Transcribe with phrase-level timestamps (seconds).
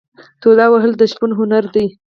[0.41, 1.85] تولې وهل د شپون هنر دی.